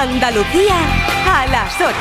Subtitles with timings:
[0.00, 0.76] Andalucía
[1.30, 1.94] a las 8.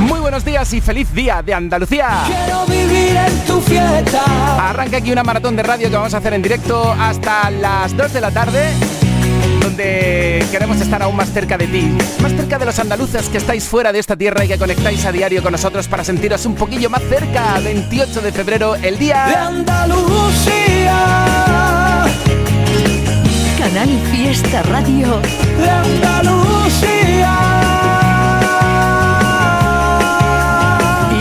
[0.00, 2.24] Muy buenos días y feliz día de Andalucía.
[2.26, 4.24] Quiero vivir en tu fiesta.
[4.68, 8.12] Arranca aquí una maratón de radio que vamos a hacer en directo hasta las 2
[8.12, 8.72] de la tarde
[9.62, 13.62] donde queremos estar aún más cerca de ti, más cerca de los andaluces que estáis
[13.68, 16.90] fuera de esta tierra y que conectáis a diario con nosotros para sentiros un poquillo
[16.90, 17.60] más cerca.
[17.60, 21.02] 28 de febrero, el día de Andalucía.
[23.62, 25.20] Canal Fiesta Radio
[25.56, 27.38] de Andalucía.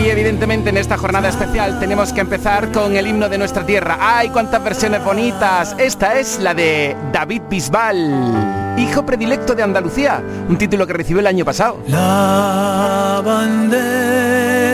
[0.10, 4.00] evidentemente en esta jornada especial tenemos que empezar con el himno de nuestra tierra.
[4.02, 5.76] ¡Ay, cuántas versiones bonitas!
[5.78, 11.28] Esta es la de David Bisbal, hijo predilecto de Andalucía, un título que recibió el
[11.28, 11.78] año pasado.
[11.88, 14.66] La bandera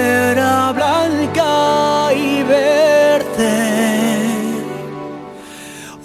[0.71, 3.67] blanca y verde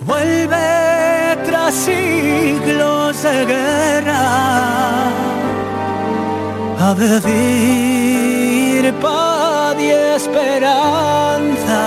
[0.05, 0.92] vuelve
[1.73, 4.25] siglos de guerra
[6.79, 11.83] a decir paz y esperanza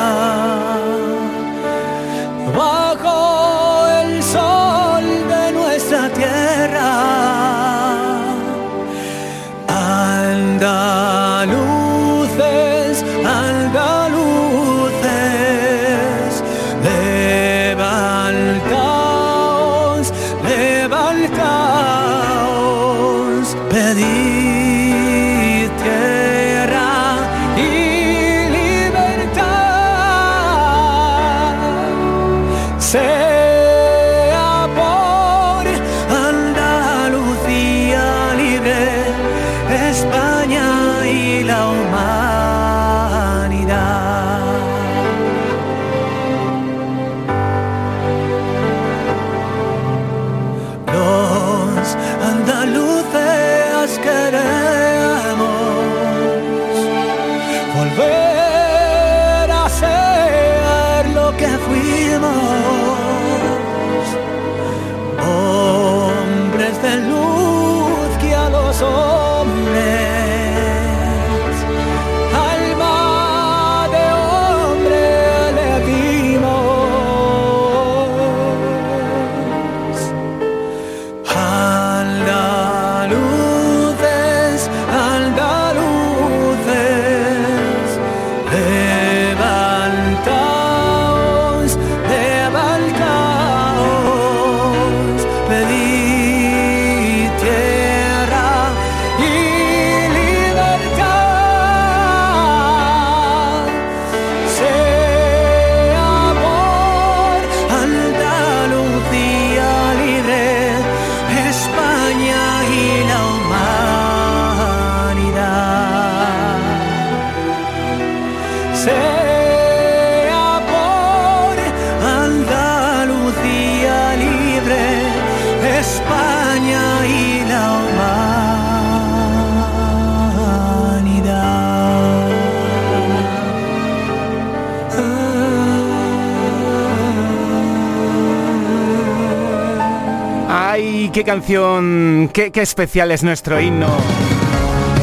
[141.26, 142.30] canción!
[142.32, 143.88] Qué, ¡Qué especial es nuestro himno!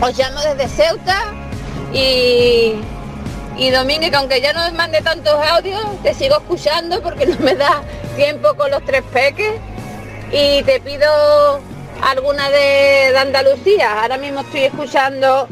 [0.00, 1.22] Os llamo desde Ceuta
[1.92, 2.74] y,
[3.56, 7.54] y Domínguez, que aunque ya no mande tantos audios, te sigo escuchando porque no me
[7.54, 7.82] da
[8.16, 9.52] tiempo con los tres peques.
[10.32, 11.60] Y te pido
[12.02, 14.02] alguna de, Andalucía.
[14.02, 15.46] Ahora mismo estoy escuchando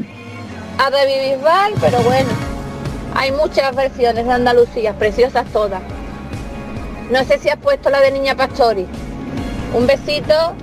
[0.78, 2.30] a David Bisbal, pero bueno,
[3.14, 5.82] hay muchas versiones de Andalucía, preciosas todas.
[7.10, 8.86] No sé si has puesto la de Niña Pastori.
[9.74, 10.54] Un besito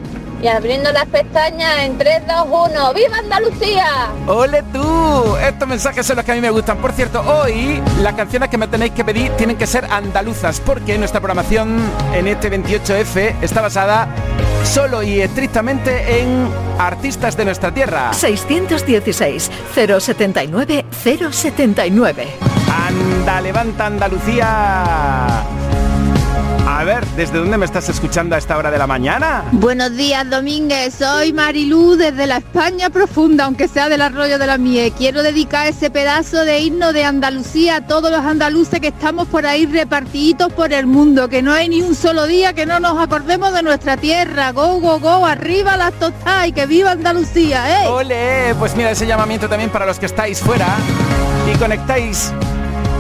[0.42, 2.94] y abriendo las pestañas en 3, 2, 1.
[2.94, 4.10] ¡Viva Andalucía!
[4.28, 5.36] ¡Ole tú!
[5.38, 6.78] Estos mensajes son los que a mí me gustan.
[6.78, 10.98] Por cierto, hoy las canciones que me tenéis que pedir tienen que ser andaluzas, porque
[10.98, 11.80] nuestra programación
[12.14, 14.08] en este 28F está basada
[14.64, 18.14] solo y estrictamente en artistas de nuestra tierra.
[18.14, 22.28] 616 079 079.
[22.70, 25.57] Anda, levanta Andalucía.
[26.70, 29.46] A ver, ¿desde dónde me estás escuchando a esta hora de la mañana?
[29.54, 30.96] Buenos días, Domínguez.
[30.96, 34.92] Soy Marilú desde la España profunda, aunque sea del arroyo de la Mie.
[34.92, 39.46] Quiero dedicar ese pedazo de himno de Andalucía a todos los andaluces que estamos por
[39.46, 43.00] ahí repartiditos por el mundo, que no hay ni un solo día que no nos
[43.00, 44.52] acordemos de nuestra tierra.
[44.52, 47.88] Go, go, go, arriba las tostadas y que viva Andalucía, ¿eh?
[47.88, 48.56] ¡Ole!
[48.60, 50.68] Pues mira ese llamamiento también para los que estáis fuera
[51.50, 52.34] y conectáis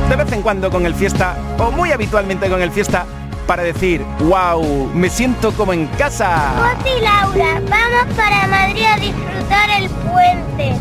[0.10, 3.06] de vez en cuando con el fiesta o muy habitualmente con el fiesta
[3.48, 6.54] para decir, wow, me siento como en casa.
[6.58, 10.76] José y Laura, vamos para Madrid a disfrutar el puente.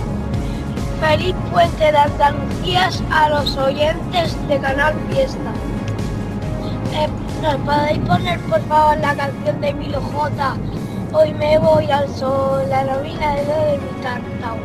[1.00, 5.52] Feliz puente de Andalucía a los oyentes de Canal Fiesta.
[6.92, 7.08] Eh,
[7.40, 10.56] ¿Nos podéis poner por favor la canción de Milo J?
[11.12, 14.56] Hoy me voy al sol, la novina de de mi tartao.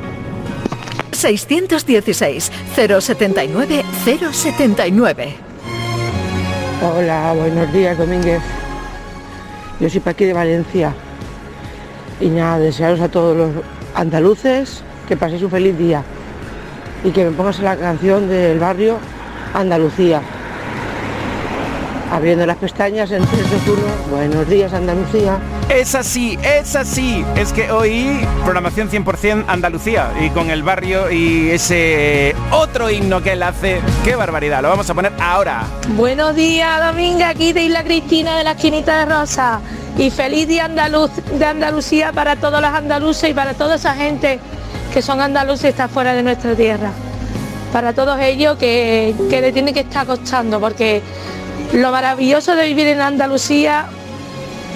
[1.11, 3.85] 616 079
[4.31, 5.50] 079
[6.83, 8.41] Hola, buenos días, Domínguez.
[9.79, 10.91] Yo soy aquí de Valencia.
[12.19, 13.51] Y nada, desearos a todos los
[13.93, 16.01] andaluces que paséis un feliz día.
[17.03, 18.97] Y que me pongas la canción del barrio
[19.53, 20.23] Andalucía
[22.11, 23.81] abriendo las pestañas en 3, 2, 1.
[24.11, 25.39] Buenos días, Andalucía.
[25.69, 27.25] Es así, es así.
[27.37, 33.31] Es que hoy programación 100% Andalucía y con el barrio y ese otro himno que
[33.31, 33.79] él hace.
[34.03, 34.61] ¡Qué barbaridad!
[34.61, 35.63] Lo vamos a poner ahora.
[35.95, 39.61] Buenos días, Dominga, aquí de Isla Cristina de la Esquinita de Rosa.
[39.97, 44.39] Y feliz día andaluz, de Andalucía para todos los andaluces y para toda esa gente
[44.93, 46.91] que son andaluces y está fuera de nuestra tierra.
[47.71, 51.01] Para todos ellos que, que le tiene que estar costando, porque
[51.73, 53.85] lo maravilloso de vivir en Andalucía,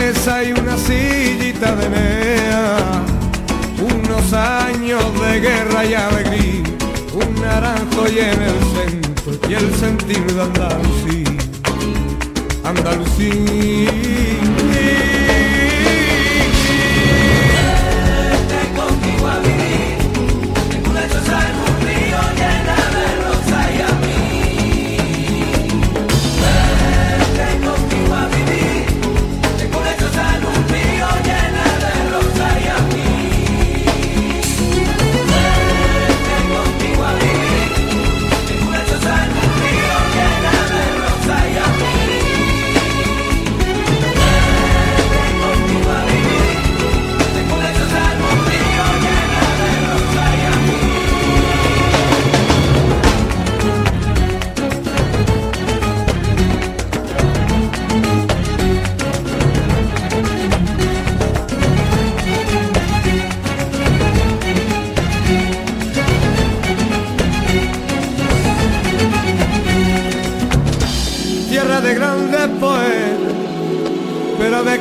[0.00, 3.02] mesa y una sillita de mea,
[3.94, 6.62] unos años de guerra y alegría,
[7.12, 11.36] un naranjo y en el centro y el sentir de Andalucía,
[12.64, 14.49] Andalucía.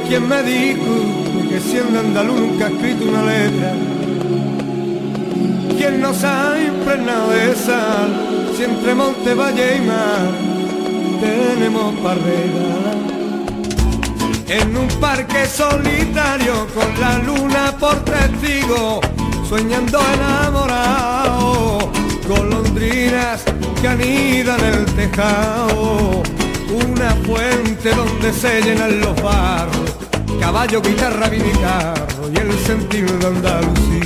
[0.09, 0.91] Quién me dijo
[1.47, 3.73] que siendo andaluz nunca ha escrito una letra.
[5.77, 8.09] ¿Quién nos ha impregnado de sal?
[8.57, 10.31] Si entre monte, valle y mar
[11.21, 12.95] tenemos barreras.
[14.47, 18.99] En un parque solitario con la luna por testigo,
[19.47, 21.91] soñando enamorado,
[22.27, 23.43] golondrinas
[23.79, 26.23] que anidan el tejado,
[26.73, 29.88] una fuente donde se llenan los barros,
[30.51, 33.27] caballo, guitarra, vinicarro y el sentido de.
[33.27, 33.98] Andalucía.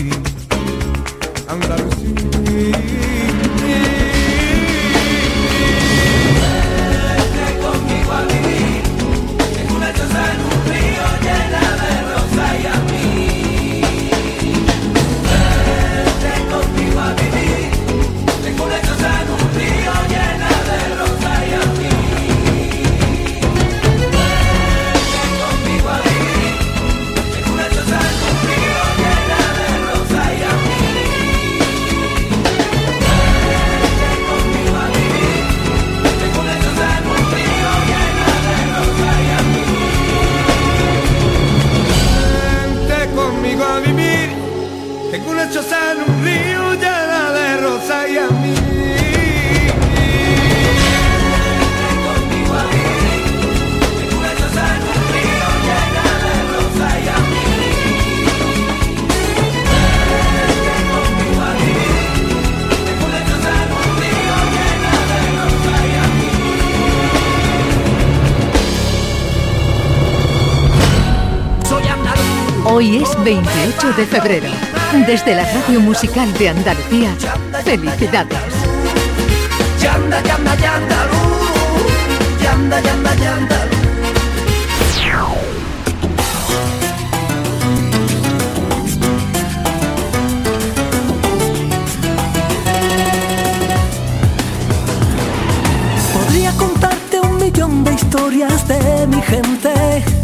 [73.95, 74.49] 28 de febrero.
[75.07, 77.15] Desde la Radio Musical de Andalucía,
[77.63, 78.37] felicidades.
[96.13, 100.22] Podría contarte un millón de historias de mi gente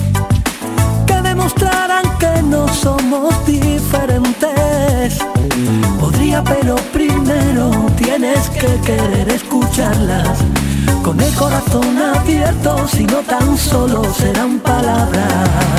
[6.29, 10.37] Pero primero tienes que querer escucharlas.
[11.03, 15.78] Con el corazón abierto, si no tan solo serán palabras.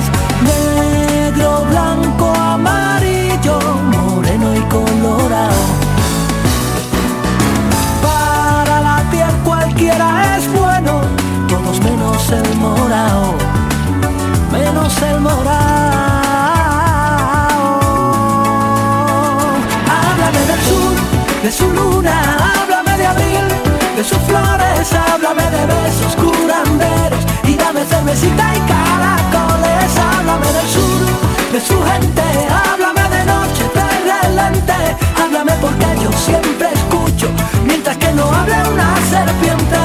[28.10, 29.98] Cervecita y caracoles.
[29.98, 36.68] Háblame del sur, de su gente, háblame de noche, de relente, háblame porque yo siempre
[36.72, 37.28] escucho,
[37.64, 39.76] mientras que no hable una serpiente.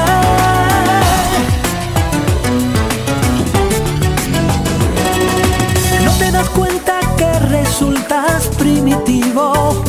[6.32, 9.82] das cuenta que resultas primitivo,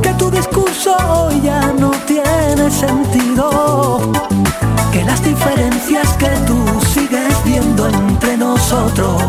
[0.00, 4.12] que tu discurso hoy ya no tiene sentido,
[4.92, 6.67] que las diferencias que tú
[7.88, 9.22] entre nosotros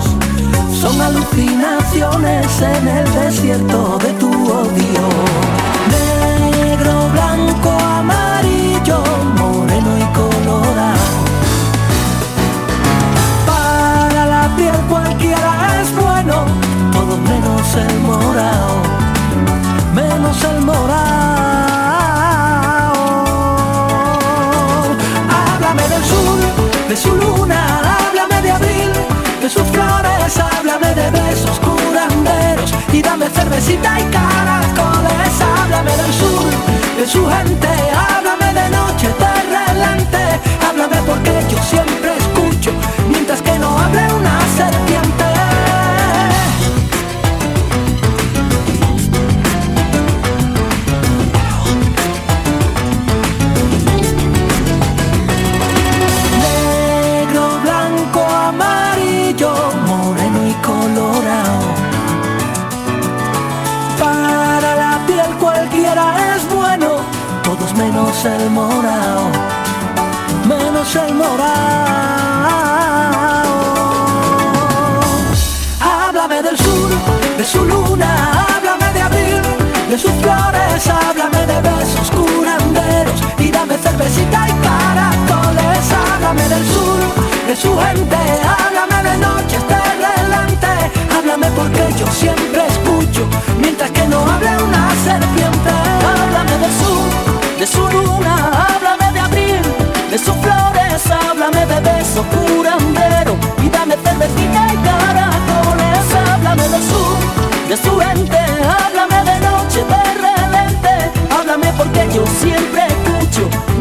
[0.82, 5.06] son alucinaciones en el desierto de tu odio.
[5.90, 9.04] Negro, blanco, amarillo,
[9.38, 11.10] moreno y colorado.
[13.46, 15.60] Para la piel cualquiera
[16.92, 18.82] todo menos el morado,
[19.94, 21.20] menos el morado.
[25.30, 26.40] Háblame del sur,
[26.90, 27.59] de su luna,
[33.20, 35.42] dame cervecita y caracoles.
[35.42, 42.16] Háblame del sur, de su gente, háblame de noche, de relente, háblame porque yo siempre
[42.18, 42.72] escucho,
[43.10, 44.99] mientras que no hable una serpiente.
[77.40, 79.42] de su luna, háblame de abril,
[79.90, 87.00] de sus flores, háblame de besos curanderos y dame cervecita y caracoles, háblame del sur,
[87.48, 90.68] de su gente, háblame de noches de delante,
[91.18, 93.26] háblame porque yo siempre escucho,
[93.58, 95.72] mientras que no hable una serpiente,
[96.12, 99.62] háblame del sur, de su luna, háblame de abril,
[100.12, 103.19] de sus flores, háblame de besos curanderos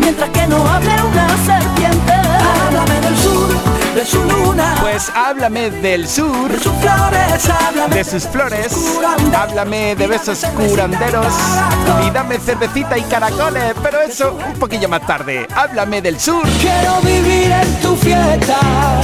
[0.08, 4.74] mientras que no hable una serpiente, háblame del sur, de su luna.
[4.80, 8.98] Pues háblame del sur, de sus flores, háblame de sus flores,
[9.36, 11.34] háblame de besos curanderos
[12.06, 15.46] y dame cervecita y caracoles, pero eso un poquillo más tarde.
[15.54, 16.42] Háblame del sur.
[16.58, 18.56] Quiero vivir en tu fiesta.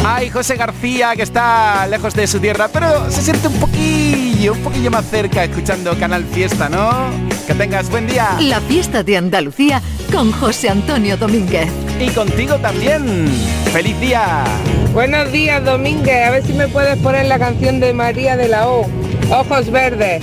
[0.07, 4.63] Ay, José García, que está lejos de su tierra, pero se siente un poquillo, un
[4.63, 7.11] poquillo más cerca escuchando Canal Fiesta, ¿no?
[7.47, 8.37] Que tengas buen día.
[8.41, 9.83] La fiesta de Andalucía
[10.13, 11.69] con José Antonio Domínguez.
[12.01, 13.29] Y contigo también.
[13.73, 14.45] ¡Feliz día!
[14.93, 16.27] Buenos días, Domínguez.
[16.27, 18.87] A ver si me puedes poner la canción de María de la O,
[19.31, 20.23] Ojos Verdes.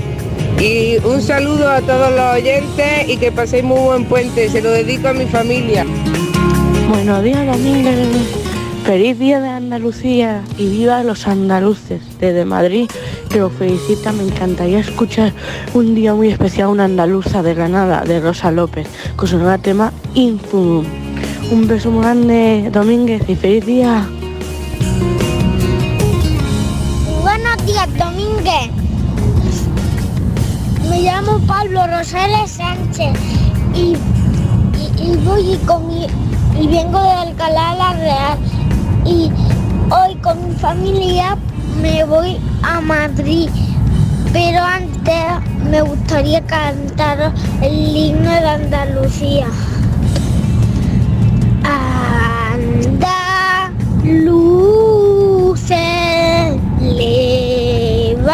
[0.60, 4.50] Y un saludo a todos los oyentes y que paséis muy buen puente.
[4.50, 5.86] Se lo dedico a mi familia.
[6.90, 8.08] Buenos días, Domínguez.
[8.86, 12.90] Feliz día de Andalucía y viva los andaluces desde Madrid,
[13.30, 14.12] que os felicita.
[14.12, 15.32] Me encantaría escuchar
[15.74, 18.86] un día muy especial una andaluza de Granada, de Rosa López,
[19.16, 20.84] con su nuevo tema Infumum.
[21.54, 24.06] Un beso muy grande, Domínguez, y feliz día.
[27.22, 28.72] Buenos días, Domínguez.
[30.90, 33.14] Me llamo Pablo Rosales Sánchez
[33.74, 35.58] y, y- y voy
[36.60, 38.38] y vengo de Alcalá la Real.
[39.04, 39.32] Y
[39.92, 41.38] hoy con mi familia
[41.82, 43.50] me voy a Madrid.
[44.32, 45.26] Pero antes
[45.70, 49.48] me gustaría cantar el himno de Andalucía.
[54.04, 54.52] Andaluces,
[56.80, 58.32] levantaos,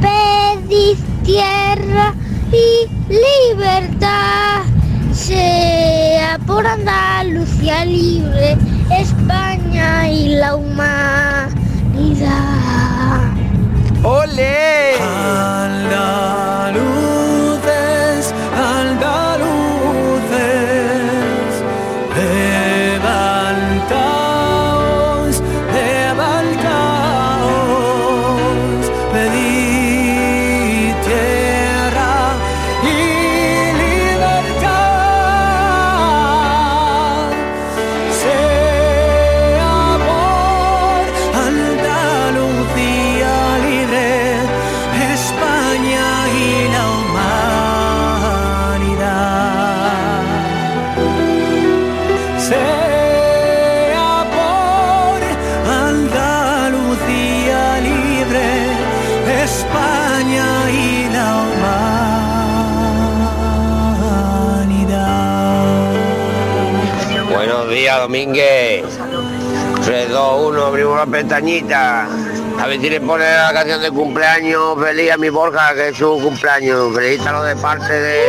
[0.00, 2.14] pedid tierra
[2.52, 4.62] y libertad,
[5.12, 8.56] sea por Andalucía libre,
[8.90, 11.31] España y la humanidad.
[67.82, 68.84] Días, Domínguez.
[69.84, 72.06] 3, 2, 1, abrimos la pestañita.
[72.60, 75.96] A ver si le pone la canción de cumpleaños feliz a mi Borja, que es
[75.96, 76.94] su cumpleaños.
[76.94, 78.20] Felicítalo de parte de,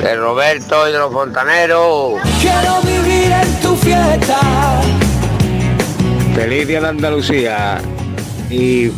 [0.00, 2.20] de Roberto y de los fontaneros.
[2.40, 4.38] Quiero vivir en tu fiesta.
[6.36, 7.80] Feliz Día de Andalucía.
[8.48, 8.90] Y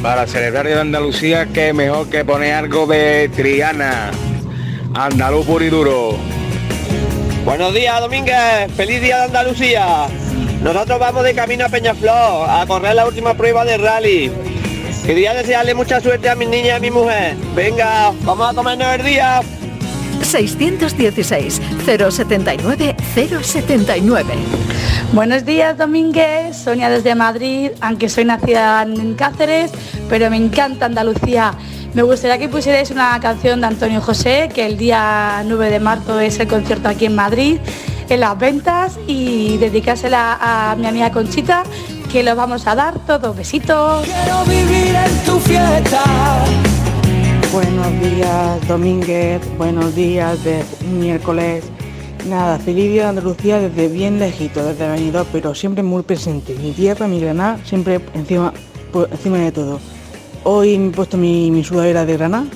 [0.00, 4.12] para celebrar Día de Andalucía, qué mejor que poner algo de Triana.
[4.94, 6.37] Andaluz puro y duro.
[7.48, 8.70] Buenos días, Domínguez.
[8.76, 10.06] Feliz día de Andalucía.
[10.62, 14.30] Nosotros vamos de camino a Peñaflor a correr la última prueba de rally.
[15.06, 17.36] Quería desearle mucha suerte a mi niña y a mi mujer.
[17.56, 19.40] Venga, vamos a comernos el día.
[20.20, 24.34] 616 079 079.
[25.14, 26.54] Buenos días, Domínguez.
[26.54, 29.72] Sonia desde Madrid, aunque soy nacida en Cáceres,
[30.10, 31.54] pero me encanta Andalucía.
[31.94, 36.20] Me gustaría que pusierais una canción de Antonio José, que el día 9 de marzo
[36.20, 37.58] es el concierto aquí en Madrid,
[38.08, 41.62] en las ventas, y dedicársela a mi amiga Conchita,
[42.12, 43.34] que lo vamos a dar todos.
[43.34, 44.04] Besitos.
[44.04, 46.02] Quiero vivir en tu fiesta.
[47.52, 49.40] Buenos días, Domínguez.
[49.56, 51.64] Buenos días de miércoles.
[52.28, 56.54] Nada, feliz día de Andalucía desde bien lejito, desde Benidorm, pero siempre muy presente.
[56.54, 58.52] Mi tierra, mi Granada, siempre encima,
[58.92, 59.80] por encima de todo.
[60.50, 62.46] Hoy me he puesto mi, sudadera de Granada,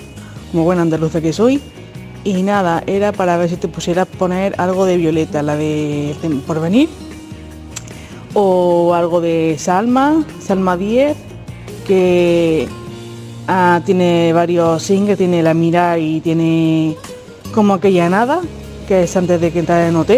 [0.50, 1.60] como buena andaluza que soy.
[2.24, 6.88] Y nada, era para ver si te pusieras poner algo de Violeta, la de Porvenir.
[8.32, 11.14] O algo de Salma, Salma 10,
[11.86, 12.66] que
[13.46, 16.96] ah, tiene varios singles, tiene La Mira y tiene
[17.52, 18.40] como aquella nada,
[18.88, 20.10] que es antes de que entrara en OT.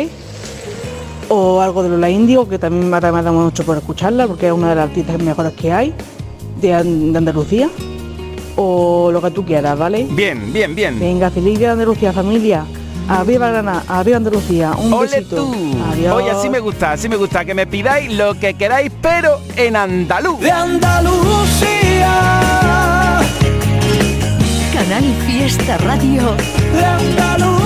[1.28, 4.52] O algo de Lola Indio, que también me ha dado mucho por escucharla, porque es
[4.52, 5.92] una de las artistas mejores que hay
[6.60, 7.68] de, An- de Andalucía.
[8.56, 10.06] O lo que tú quieras, ¿vale?
[10.10, 10.98] Bien, bien, bien.
[11.00, 12.64] Venga, feliz día de Andalucía, familia.
[13.08, 14.72] Arriba Granada, arriba Andalucía.
[14.78, 15.36] Un Ole besito.
[15.36, 15.54] tú.
[15.92, 16.14] Adiós.
[16.16, 19.76] Oye, así me gusta, así me gusta que me pidáis lo que queráis, pero en
[19.76, 20.40] andaluz.
[20.40, 22.14] De Andalucía,
[24.72, 26.22] Canal Fiesta Radio.
[26.72, 27.63] de Andalucía.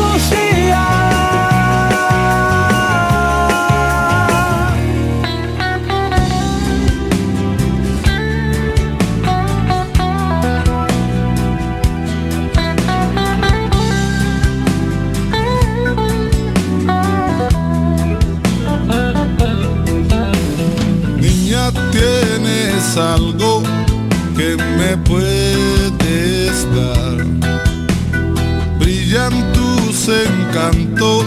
[22.89, 23.63] Tienes algo
[24.37, 27.25] que me puedes dar.
[28.79, 31.25] Brillan tus encantos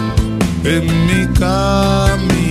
[0.64, 2.42] en mi caminar.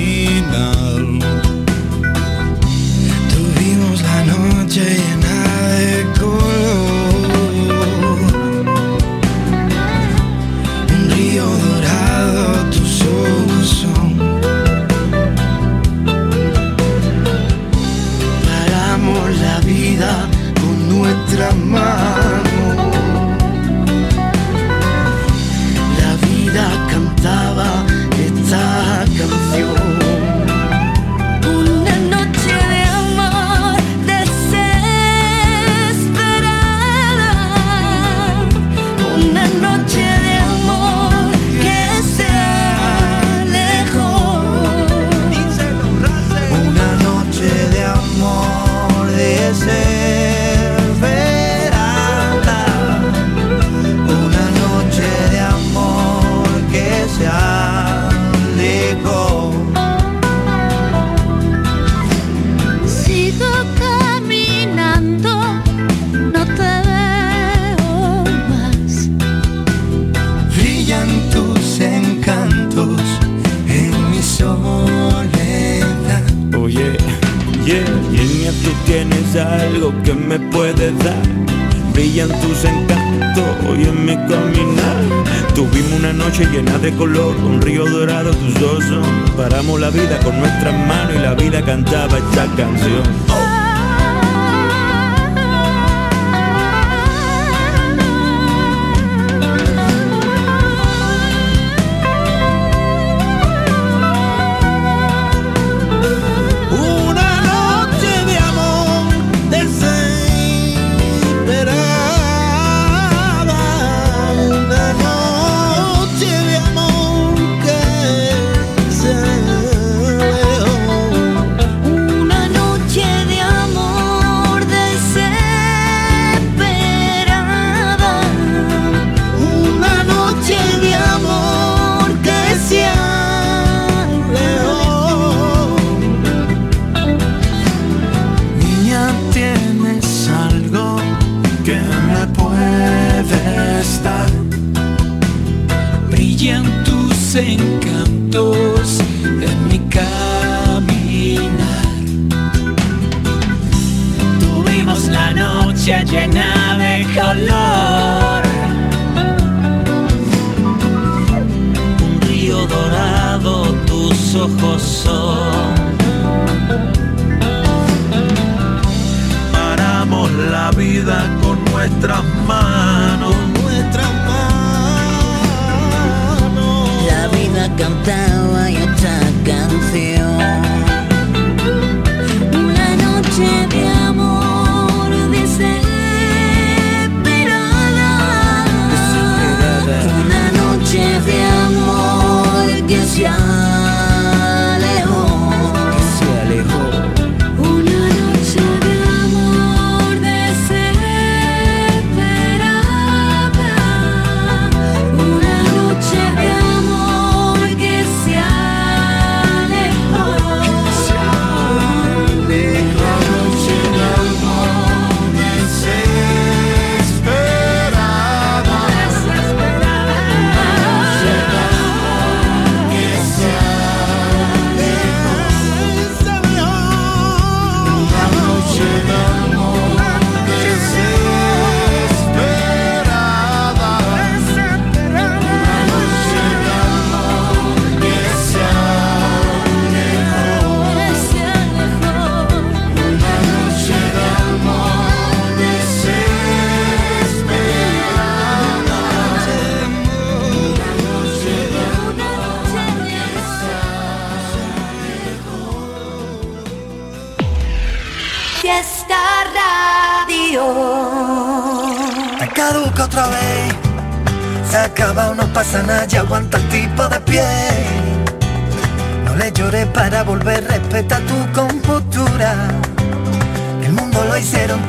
[89.81, 93.30] La vida con nuestras manos y la vida cantaba esta canción.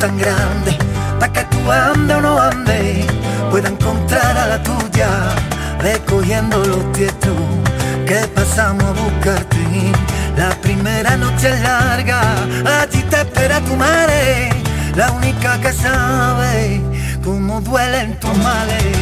[0.02, 0.76] Tan grande,
[1.20, 3.06] para que tú ande o no ande,
[3.52, 5.08] pueda encontrar a la tuya,
[5.78, 7.38] recogiendo los tietos
[8.04, 9.92] que pasamos a buscarte.
[10.36, 12.20] La primera noche es larga,
[12.80, 14.50] allí te espera tu madre,
[14.96, 16.80] la única que sabe
[17.22, 18.96] cómo duelen tus males.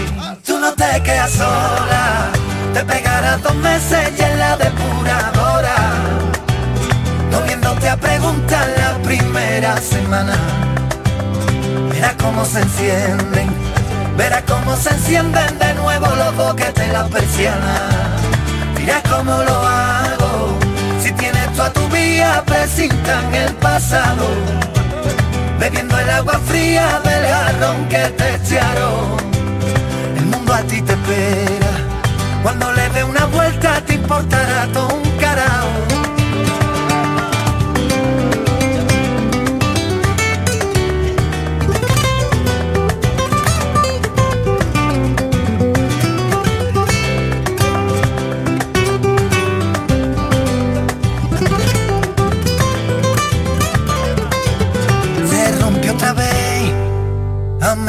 [0.45, 2.29] Tú no te quedas sola,
[2.75, 5.77] te pegarás dos meses y en la depuradora,
[7.31, 10.70] no viéndote a preguntar la primera semana.
[12.01, 13.51] Verás cómo se encienden,
[14.17, 17.91] verás cómo se encienden de nuevo los boquetes en la persiana.
[18.75, 20.59] Dirás cómo lo hago,
[21.03, 24.29] si tienes tú a tu vía, presintan el pasado.
[25.59, 29.19] Bebiendo el agua fría del jarrón que te echaron.
[30.17, 31.71] El mundo a ti te espera,
[32.43, 35.90] cuando le dé una vuelta te importará todo un carajo.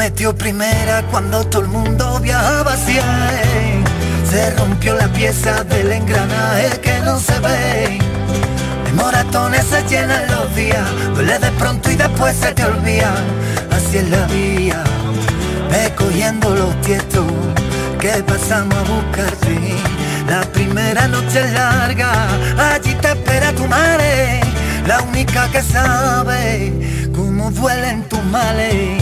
[0.02, 3.84] Ha metido primera cuando todo el mundo viajaba él.
[4.28, 7.98] Se rompió la pieza del engranaje que no se ve.
[8.84, 10.84] De moratones se llenan los días,
[11.14, 13.14] duele de pronto y después se te olvida.
[13.70, 14.82] Así es la vía,
[15.70, 17.26] ve cogiendo los tietos
[18.00, 19.76] que pasamos a buscarte.
[20.28, 22.10] La primera noche larga,
[22.72, 24.40] allí te espera tu madre,
[24.84, 26.72] la única que sabe
[27.14, 29.01] cómo duelen tus males.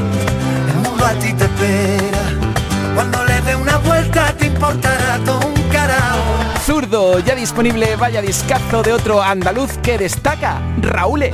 [1.03, 2.19] A ti te espera,
[2.95, 6.21] cuando le dé una vuelta te importará todo un carajo.
[6.65, 11.25] Zurdo, ya disponible, vaya discazo de otro andaluz que destaca, Raúl.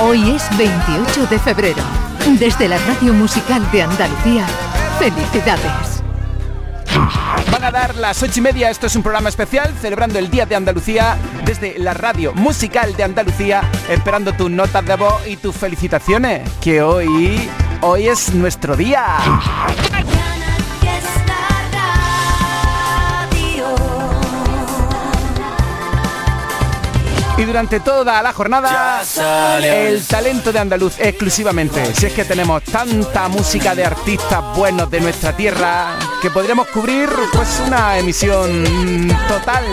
[0.00, 1.82] Hoy es 28 de febrero.
[2.38, 4.46] Desde la Radio Musical de Andalucía,
[4.98, 5.91] felicidades.
[7.50, 10.46] Van a dar las ocho y media, esto es un programa especial celebrando el Día
[10.46, 15.56] de Andalucía desde la Radio Musical de Andalucía, esperando tus notas de voz y tus
[15.56, 17.50] felicitaciones, que hoy,
[17.80, 19.06] hoy es nuestro día.
[27.38, 29.02] Y durante toda la jornada,
[29.62, 31.94] el talento de andaluz exclusivamente.
[31.94, 37.08] Si es que tenemos tanta música de artistas buenos de nuestra tierra que podríamos cubrir
[37.32, 38.64] pues una emisión
[39.26, 39.64] total.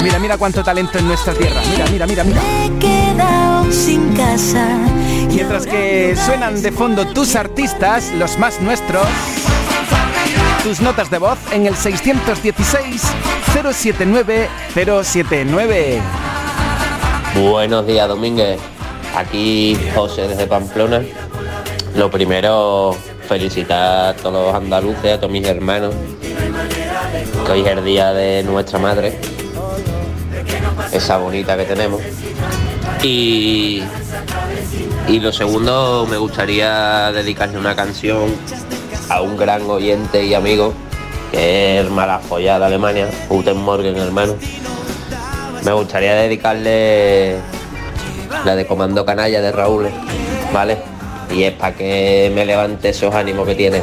[0.00, 1.60] Mira, mira cuánto talento en nuestra tierra.
[1.68, 2.40] Mira, mira, mira, mira.
[2.78, 4.64] quedado sin casa.
[5.26, 9.04] Mientras que suenan de fondo tus artistas, los más nuestros,
[10.62, 13.02] tus notas de voz en el 616
[13.72, 16.00] 079 079.
[17.42, 18.60] Buenos días, Domínguez.
[19.16, 21.02] Aquí José desde Pamplona.
[21.96, 22.96] Lo primero,
[23.28, 25.94] felicitar a todos los andaluces, a todos mis hermanos,
[27.46, 29.18] que hoy es el día de nuestra madre,
[30.92, 32.00] esa bonita que tenemos.
[33.02, 33.82] Y
[35.08, 38.34] Y lo segundo, me gustaría dedicarle una canción
[39.08, 40.72] a un gran oyente y amigo,
[41.30, 44.36] que es Malafolla de Alemania, Guten Morgen, hermano.
[45.64, 47.36] Me gustaría dedicarle
[48.44, 49.90] la de Comando Canalla de Raúl,
[50.52, 50.91] ¿vale?
[51.32, 53.80] Y es para que me levante esos ánimos que tiene,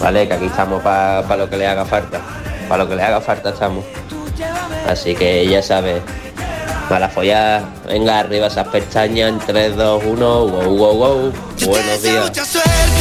[0.00, 0.28] ¿vale?
[0.28, 2.20] Que aquí estamos para lo que le haga falta.
[2.68, 3.84] Para lo que le haga falta estamos.
[4.86, 6.00] Así que ya sabes,
[6.88, 11.32] para follar, venga arriba esas pestañas en 3, 2, 1, wow, wow, wow.
[11.66, 12.32] Buenos días.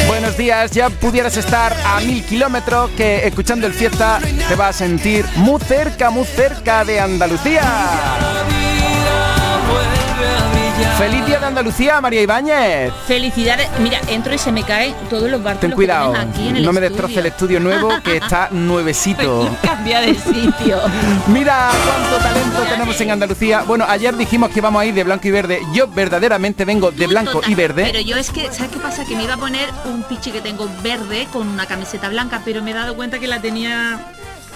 [0.08, 4.79] Buenos días, ya pudieras estar a mil kilómetros que escuchando el fiesta te vas a
[4.79, 7.63] sentir muy cerca, muy cerca de Andalucía.
[10.99, 12.91] Feliz día de Andalucía, María Ibáñez.
[13.07, 13.69] Felicidades.
[13.79, 16.73] Mira, entro y se me caen todos los barcos Ten cuidado, aquí en el no
[16.73, 16.89] me estudio.
[16.89, 19.49] destroce el estudio nuevo que está nuevecito.
[19.62, 20.77] Cambia de sitio.
[21.27, 23.62] Mira cuánto talento tenemos en Andalucía.
[23.62, 25.62] Bueno, ayer dijimos que íbamos a ir de blanco y verde.
[25.73, 27.49] Yo verdaderamente vengo de blanco Total.
[27.51, 27.83] y verde.
[27.85, 29.05] Pero yo es que, ¿sabes qué pasa?
[29.05, 32.62] Que me iba a poner un pichi que tengo verde con una camiseta blanca, pero
[32.62, 34.01] me he dado cuenta que la tenía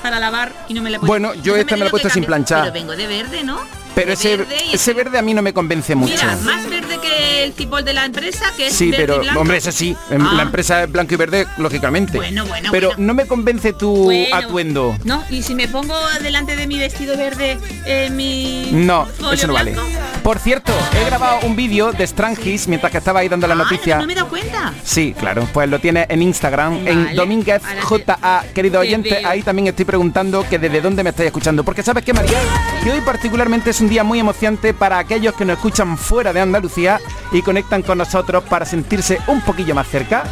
[0.01, 1.09] para lavar y no me la he puesto.
[1.09, 2.63] Bueno, yo Entonces esta me la he puesto sin planchar.
[2.63, 3.59] Pero vengo de verde, ¿no?
[3.95, 6.13] Pero ese, verde ese verde a mí no me convence mucho.
[6.13, 9.19] Mira, más verde que el tipo de la empresa, que es Sí, verde y pero
[9.19, 9.39] blanco.
[9.41, 10.33] hombre, eso sí, Ah.
[10.35, 12.17] la empresa es blanco y verde, lógicamente.
[12.17, 13.03] Bueno, bueno, pero bueno.
[13.05, 14.35] no me convence tu Bueno.
[14.35, 14.97] atuendo.
[15.03, 18.69] No, y si me pongo delante de mi vestido verde, eh, mi.
[18.71, 19.75] No, eso no vale.
[20.23, 23.97] Por cierto, he grabado un vídeo de Strangis mientras que estaba ahí dando la noticia.
[23.99, 24.73] No me he dado cuenta.
[24.83, 29.27] Sí, claro, pues lo tienes en Instagram, en Vale, Domínguez JA, querido te oyente, veo.
[29.29, 32.39] ahí también estoy preguntando que desde dónde me estáis escuchando, porque sabes que María,
[32.83, 36.39] que hoy particularmente es un día muy emocionante para aquellos que nos escuchan fuera de
[36.39, 37.01] Andalucía
[37.33, 40.23] y conectan con nosotros para sentirse un poquillo más cerca.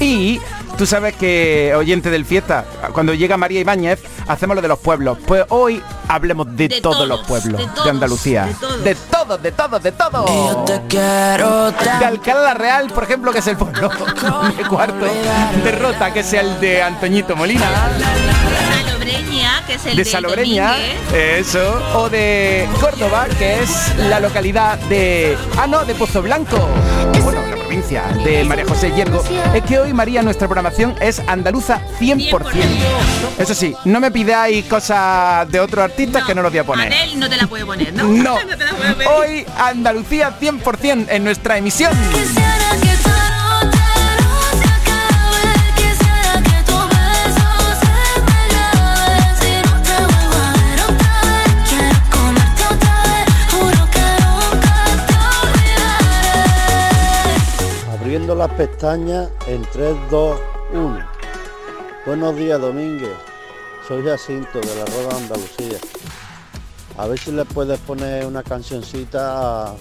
[0.00, 0.40] Y
[0.78, 5.18] tú sabes que, oyente del fiesta, cuando llega María Ibáñez, hacemos lo de los pueblos.
[5.26, 8.46] Pues hoy hablemos de, De todos, todos, los pueblos de Andalucía.
[8.46, 8.82] de todos.
[8.82, 10.88] De todos, de todos, de todos.
[10.88, 13.90] De Alcalá la Real, por ejemplo, que es el pueblo
[14.56, 15.04] de cuarto.
[15.62, 17.66] De Rota, que es el de Antoñito Molina.
[19.02, 21.48] Salobreña, que es el De de Salobreña, Domínguez.
[21.48, 21.82] eso.
[21.96, 25.36] O de Córdoba, que es la localidad de...
[25.58, 26.68] Ah, no, de Pozo Blanco.
[27.22, 29.22] Bueno, la provincia de María José Yergo.
[29.54, 32.52] Es que hoy, María, nuestra programación es andaluza 100%.
[33.38, 36.92] Eso sí, no me pidáis cosas de otros artistas que no los voy a poner.
[36.92, 38.04] Adel no te la puede poner, ¿no?
[38.04, 38.36] No.
[38.56, 39.08] te la puede pedir.
[39.08, 41.92] Hoy Andalucía 100% en nuestra emisión.
[58.12, 60.40] Abriendo las pestañas en 3, 2,
[60.74, 61.08] 1.
[62.04, 63.08] Buenos días, Domínguez.
[63.88, 65.78] Soy Jacinto de la Roda Andalucía.
[66.98, 69.74] A ver si le puedes poner una cancioncita a,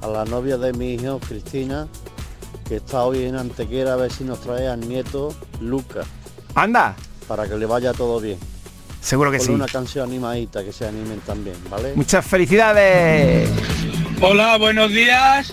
[0.00, 1.86] a la novia de mi hijo, Cristina,
[2.66, 6.06] que está hoy en Antequera, a ver si nos trae al nieto, Lucas.
[6.54, 6.96] Anda.
[7.28, 8.38] Para que le vaya todo bien.
[9.02, 9.54] Seguro que Ponle sí.
[9.54, 11.92] una canción animadita, que se animen también, ¿vale?
[11.96, 13.50] Muchas felicidades.
[14.22, 15.52] Hola, buenos días.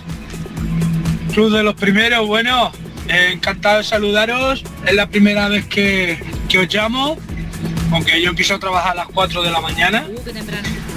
[1.32, 2.72] Club de los primeros, bueno,
[3.08, 4.64] eh, encantado de saludaros.
[4.86, 6.18] Es la primera vez que,
[6.48, 7.16] que os llamo,
[7.92, 10.06] aunque yo empiezo a trabajar a las 4 de la mañana.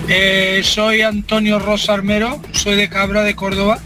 [0.08, 3.80] Eh, soy Antonio Rosa Armero, soy de Cabra, de Córdoba,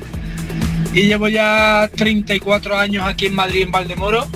[0.94, 4.28] y llevo ya 34 años aquí en Madrid, en Valdemoro.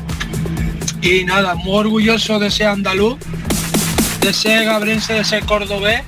[1.01, 3.17] Y nada, muy orgulloso de ser andaluz,
[4.19, 6.03] de ser gabrense, de ser cordobés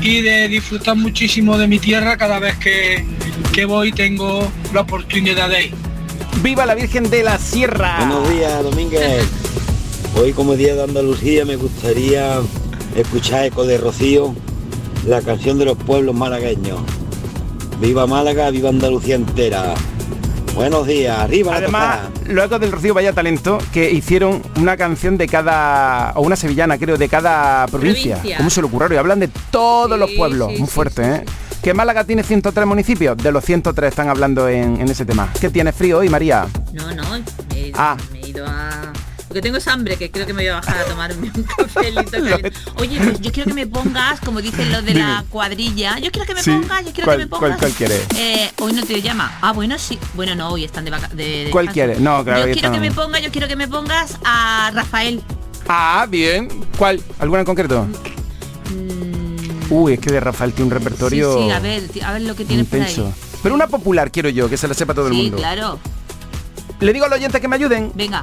[0.00, 3.04] y de disfrutar muchísimo de mi tierra cada vez que,
[3.52, 5.74] que voy tengo la oportunidad de ir.
[6.42, 7.96] ¡Viva la Virgen de la Sierra!
[7.98, 9.24] Buenos días, Domínguez.
[10.18, 12.38] Hoy como Día de Andalucía me gustaría
[12.94, 14.34] escuchar Eco de Rocío,
[15.06, 16.80] la canción de los pueblos malagueños.
[17.80, 19.74] Viva Málaga, viva Andalucía entera.
[20.54, 22.32] Buenos días, arriba la Además, tocada.
[22.32, 26.96] luego del Rocío Vaya Talento, que hicieron una canción de cada, o una sevillana creo,
[26.96, 28.14] de cada provincia.
[28.16, 28.38] Provincia.
[28.38, 28.94] ¿Cómo se le ocurrió?
[28.94, 30.58] Y hablan de todos los pueblos.
[30.58, 31.24] Muy fuerte, ¿eh?
[31.66, 33.16] Que Málaga tiene 103 municipios.
[33.16, 35.28] De los 103 están hablando en, en ese tema.
[35.40, 36.46] ¿Qué tiene frío hoy, María?
[36.72, 37.96] No, no, me, Ah.
[38.12, 38.92] me he ido a...
[39.26, 42.04] Porque tengo es hambre, que creo que me voy a bajar a tomarme un cafelito
[42.12, 42.52] caliente.
[42.76, 46.24] Oye, pues yo quiero que me pongas, como dicen los de la cuadrilla, yo quiero
[46.24, 47.58] que me Sí, pongas, yo quiero ¿cuál- que me cuál- pongas.
[47.58, 48.06] cuál quieres?
[48.16, 49.36] Eh, hoy no te llama.
[49.42, 49.98] Ah, bueno, sí.
[50.14, 51.50] Bueno, no, hoy están de vacaciones.
[51.50, 51.98] ¿Cuál quieres?
[51.98, 55.20] No, claro, Yo quiero que me pongas, yo quiero que me pongas a Rafael.
[55.66, 56.46] Ah, bien.
[56.78, 57.02] ¿Cuál?
[57.18, 57.88] ¿Alguna en concreto?
[59.70, 61.36] Uy, es que de Rafael tiene un repertorio.
[61.38, 63.12] Sí, sí, a ver, a ver lo que tienes por ahí.
[63.42, 65.36] Pero una popular quiero yo, que se la sepa todo el Sí, mundo.
[65.38, 65.78] claro.
[66.80, 67.90] Le digo a los oyentes que me ayuden.
[67.94, 68.22] Venga.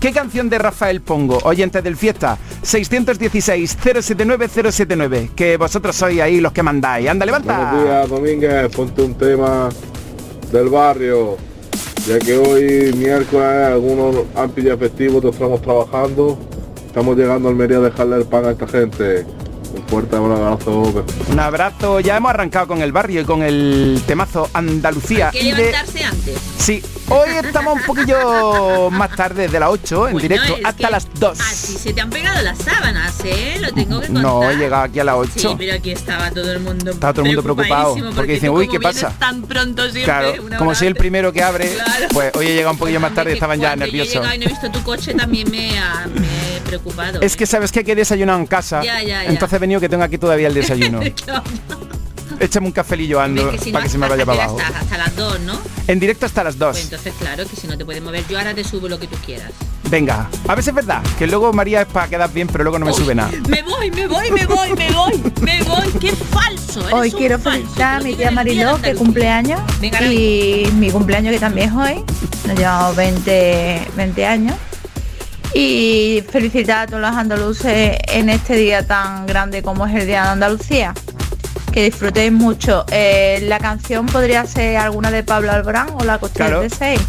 [0.00, 1.38] ¿Qué canción de Rafael pongo?
[1.42, 7.08] Oyentes del fiesta, 616-079-079, que vosotros sois ahí los que mandáis.
[7.08, 7.70] Anda, levanta.
[7.72, 8.68] Buenos días, Domínguez.
[8.74, 9.68] Ponte un tema
[10.52, 11.36] del barrio.
[12.06, 16.38] Ya que hoy miércoles algunos han pillado festivo, otros estamos trabajando.
[16.86, 19.26] Estamos llegando a Almería a dejarle el pan a esta gente.
[19.72, 21.04] Un fuerte abrazo.
[21.30, 25.30] Un abrazo, ya hemos arrancado con el barrio y con el temazo Andalucía.
[25.32, 26.36] Hay que y de- levantarse antes.
[26.58, 30.90] Sí, hoy estamos un poquillo más tarde de las 8 en Bueno, directo hasta que
[30.92, 31.40] las 2.
[31.40, 33.58] Así se te han pegado las sábanas, ¿eh?
[33.60, 34.22] Lo tengo que contar.
[34.22, 35.32] No, he llegado aquí a las 8.
[35.36, 38.68] Sí, pero aquí estaba todo el mundo Estaba todo el mundo preocupado, porque dicen, "Uy,
[38.68, 42.06] ¿qué pasa?" tan pronto siempre, Claro, como soy el primero que abre, Claro.
[42.12, 44.34] pues hoy he llegado un poquillo más tarde y estaban ya Cuando yo he nerviosos.
[44.34, 47.20] y no he visto tu coche también me ha me he preocupado.
[47.20, 49.24] Es que sabes que he desayunado en casa, Ya, ya, ya.
[49.24, 51.00] entonces he venido que tengo aquí todavía el desayuno.
[52.40, 54.58] Échame un cafelillo ando si no, para que se me vaya para abajo.
[54.58, 55.58] estás, hasta las 2, ¿no?
[55.86, 56.70] En directo hasta las 2.
[56.70, 59.06] Pues entonces, claro, que si no te puedes mover, yo ahora te subo lo que
[59.06, 59.52] tú quieras.
[59.90, 62.86] Venga, a veces es verdad que luego María es para quedar bien, pero luego no
[62.86, 63.30] me sube nada.
[63.48, 65.92] Me voy, me voy, me voy, me voy, me voy.
[66.00, 66.80] Qué falso.
[66.80, 69.04] eres Hoy quiero felicitar a mi tía Mariló, que Andalucía.
[69.04, 69.60] cumple años.
[69.78, 72.04] Venga, y mi cumpleaños, que también es hoy.
[72.46, 74.54] Nos llevamos 20, 20 años.
[75.52, 80.22] Y felicitar a todos los andaluces en este día tan grande como es el Día
[80.22, 80.94] de Andalucía.
[81.72, 82.84] Que disfrutéis mucho.
[82.90, 86.60] Eh, la canción podría ser alguna de Pablo Alborán o la costilla Claro.
[86.62, 87.00] de 6.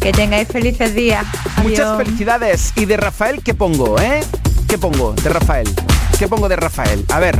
[0.00, 1.24] Que tengáis felices días.
[1.62, 1.98] Muchas Adiós.
[1.98, 2.72] felicidades.
[2.76, 4.22] ¿Y de Rafael qué pongo, eh?
[4.68, 5.68] ¿Qué pongo de Rafael?
[6.18, 7.04] ¿Qué pongo de Rafael?
[7.10, 7.38] A ver.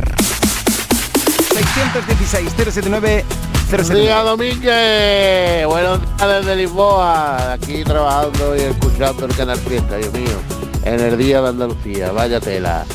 [1.53, 3.25] 616 079
[3.69, 5.65] Buenos días, Domínguez.
[5.65, 7.53] Buenos días desde Lisboa.
[7.53, 10.37] Aquí trabajando y escuchando el canal Fiesta, Dios mío.
[10.85, 12.11] En el Día de Andalucía.
[12.11, 12.85] Vaya tela.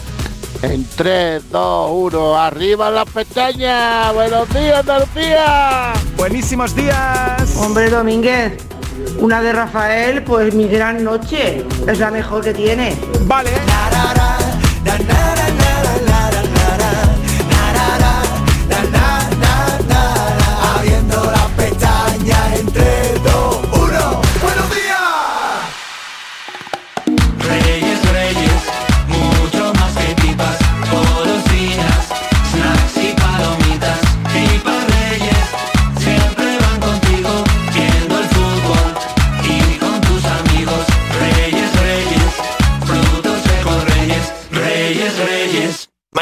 [0.63, 2.37] En 3, 2, 1.
[2.37, 4.13] ¡Arriba las pestañas!
[4.13, 5.93] ¡Buenos días, Andalucía!
[6.17, 7.57] Buenísimos días.
[7.57, 8.55] Hombre, Domínguez,
[9.21, 11.65] una de Rafael, pues mi gran noche.
[11.87, 12.97] Es la mejor que tiene.
[13.27, 13.51] Vale.
[14.85, 15.38] Abriendo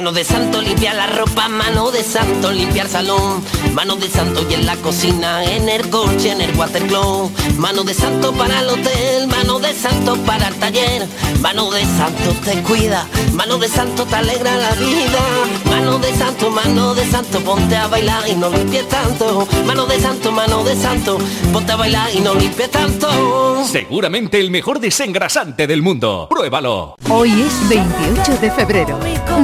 [0.06, 3.42] Mano de santo limpiar la ropa, mano de santo limpiar salón,
[3.76, 7.92] mano de santo y en la cocina, en el coche, en el watercloak, mano de
[7.92, 11.06] santo para el hotel, mano de santo para el taller,
[11.42, 15.20] mano de santo te cuida, mano de santo te alegra la vida,
[15.66, 20.00] mano de santo, mano de santo, ponte a bailar y no limpies tanto, mano de
[20.00, 21.18] santo, mano de santo,
[21.52, 23.62] ponte a bailar y no limpies tanto.
[23.66, 26.28] Seguramente el mejor desengrasante del mundo.
[26.30, 26.96] Pruébalo.
[27.10, 28.98] Hoy es 28 de febrero.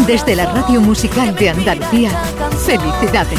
[0.06, 2.10] Desde la Radio Musical de Andalucía,
[2.64, 3.38] felicidades.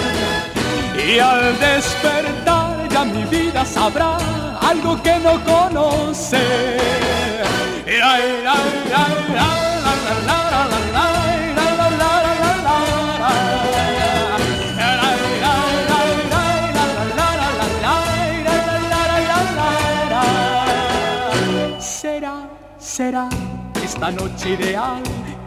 [1.07, 4.17] Y al despertar ya mi vida sabrá
[4.61, 6.77] algo que no conoce.
[21.79, 22.49] Será,
[22.79, 23.29] será
[23.83, 25.01] esta noche ideal,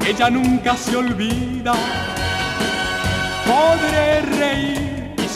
[0.06, 1.74] ella nunca se olvida.
[3.46, 4.83] Podré reír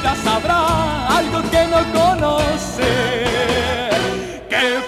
[0.00, 2.84] sabrá algo que no conoce.
[4.48, 4.80] ¿Qué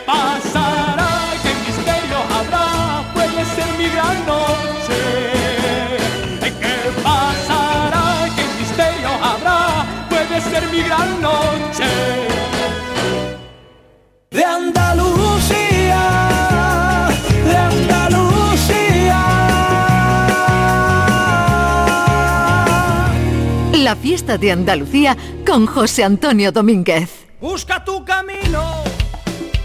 [24.01, 27.27] fiesta de Andalucía con José Antonio Domínguez.
[27.41, 28.83] Busca tu camino,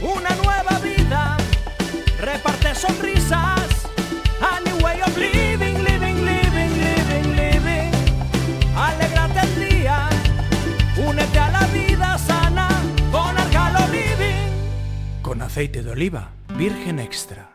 [0.02, 1.38] una nueva vida,
[2.20, 3.88] reparte sonrisas,
[4.42, 7.92] a new way of living, living, living, living, living.
[8.76, 10.10] Alégrate el día,
[10.98, 12.68] únete a la vida sana
[13.12, 15.22] con Arcalo Living.
[15.22, 17.55] Con aceite de oliva, virgen extra.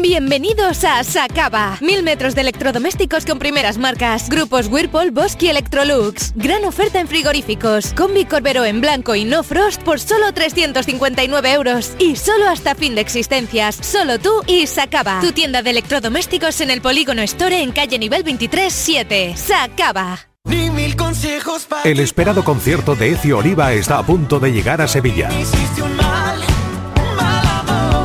[0.00, 1.76] Bienvenidos a Sacaba.
[1.82, 4.30] Mil metros de electrodomésticos con primeras marcas.
[4.30, 6.32] Grupos Whirlpool, Bosque y Electrolux.
[6.34, 7.92] Gran oferta en frigoríficos.
[7.92, 11.92] Combi Corbero en blanco y no frost por solo 359 euros.
[11.98, 13.76] Y solo hasta fin de existencias.
[13.82, 15.20] Solo tú y Sacaba.
[15.20, 19.34] Tu tienda de electrodomésticos en el Polígono Store en calle nivel 23 7.
[19.36, 20.20] Sacaba.
[20.44, 24.80] Ni mil consejos para El esperado concierto de Ecio Oliva está a punto de llegar
[24.80, 25.28] a Sevilla.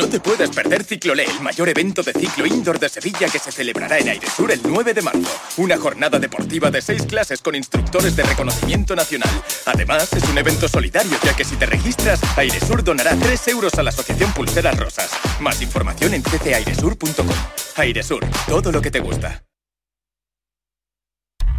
[0.00, 3.52] No te puedes perder Ciclolé, el mayor evento de ciclo indoor de Sevilla que se
[3.52, 5.28] celebrará en Airesur el 9 de marzo.
[5.58, 9.28] Una jornada deportiva de seis clases con instructores de reconocimiento nacional.
[9.66, 13.82] Además, es un evento solidario, ya que si te registras, Airesur donará 3 euros a
[13.82, 15.10] la Asociación Pulseras Rosas.
[15.38, 17.28] Más información en ccairesur.com.
[17.76, 19.42] Airesur, todo lo que te gusta.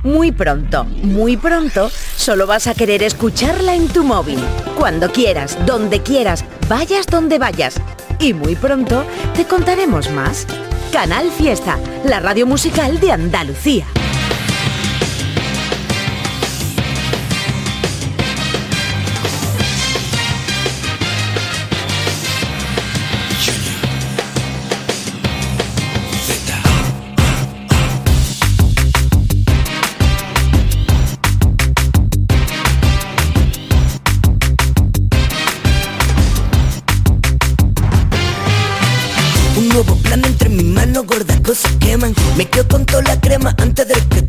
[0.02, 4.40] Muy pronto, muy pronto, solo vas a querer escucharla en tu móvil.
[4.76, 7.80] Cuando quieras, donde quieras, vayas donde vayas.
[8.22, 9.04] Y muy pronto
[9.36, 10.46] te contaremos más.
[10.94, 13.88] Canal Fiesta, la radio musical de Andalucía.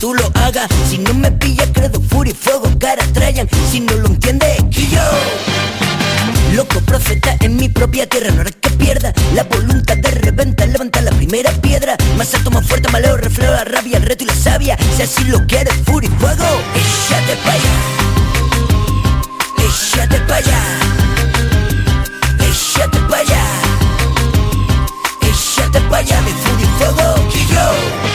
[0.03, 0.67] Tú lo hagas.
[0.91, 3.49] Si no me pilla, credo, furia y fuego, cara trayan.
[3.71, 4.59] Si no lo entiendes,
[4.91, 5.01] yo
[6.55, 9.13] Loco profeta en mi propia tierra, no haré que pierda.
[9.33, 11.97] La voluntad de reventar, levanta la primera piedra.
[12.19, 14.77] Más alto, más fuerte, maleo, reflejo la rabia, el reto y la savia.
[14.97, 17.75] Si así lo quieres, furia y fuego, échate pa' allá
[19.69, 20.61] Échate pa' allá
[22.51, 23.45] Échate pa' allá
[25.23, 28.13] Échate pa' allá, mi furia y fuego Y yo.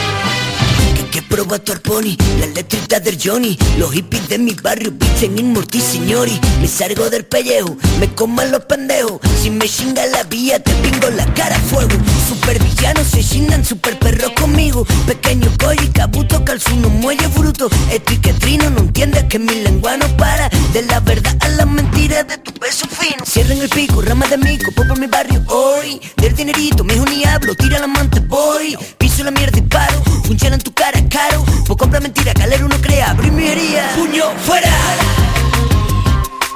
[0.96, 3.56] Que que proba tu arponi La letrita del Johnny.
[3.78, 8.64] Los hippies de mi barrio visten inmorti signori Me salgo del pellejo Me coman los
[8.64, 9.20] pendejos.
[9.40, 11.96] Si me chinga la vía te pingo la cara a fuego.
[12.28, 14.84] Super villanos se chingan super perros conmigo.
[15.06, 15.50] Pequeño
[15.82, 20.48] y cabuto calzuno muelle bruto Estoy que trino no entiendes que mi lengua no para.
[20.72, 23.24] De la verdad a la mentira de tu peso fino.
[23.24, 26.00] Cierren el pico, rama de mico, por mi barrio hoy.
[26.16, 28.76] Del dinerito, mijo ni hablo, tira la amante voy.
[28.98, 31.44] Piso la mierda y paro, funciona en tu cara caro
[31.78, 33.92] compra mentira, calero no crea, primería.
[33.94, 34.70] Puño fuera.